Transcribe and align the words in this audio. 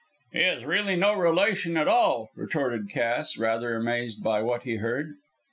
"He 0.33 0.39
is 0.39 0.65
really 0.65 0.95
no 0.95 1.13
relation 1.13 1.77
at 1.77 1.87
all," 1.87 2.31
retorted 2.35 2.89
Cass, 2.89 3.37
rather 3.37 3.75
amazed 3.75 4.23
by 4.23 4.41
what 4.41 4.63
he 4.63 4.77
heard. 4.77 5.13